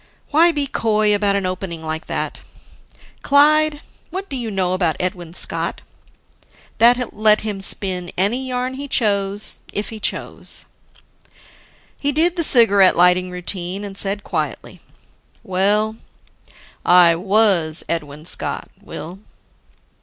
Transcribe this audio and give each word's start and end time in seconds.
Why 0.31 0.51
be 0.51 0.65
coy 0.65 1.13
about 1.13 1.35
an 1.35 1.45
opening 1.45 1.83
like 1.83 2.07
that? 2.07 2.39
"Clyde, 3.21 3.81
what 4.09 4.29
do 4.29 4.35
you 4.35 4.49
know 4.49 4.73
about 4.73 4.95
Edwin 4.99 5.35
Scott?" 5.35 5.81
That 6.79 7.13
let 7.13 7.41
him 7.41 7.61
spin 7.61 8.11
any 8.17 8.47
yarn 8.47 8.73
he 8.73 8.87
chose 8.87 9.59
if 9.71 9.89
he 9.89 9.99
chose. 9.99 10.65
He 11.99 12.11
did 12.11 12.35
the 12.35 12.43
cigarette 12.43 12.97
lighting 12.97 13.29
routine, 13.29 13.83
and 13.83 13.95
said 13.95 14.23
quietly, 14.23 14.81
"Well, 15.43 15.97
I 16.83 17.15
was 17.15 17.83
Edwin 17.87 18.25
Scott, 18.25 18.69
Will." 18.81 19.19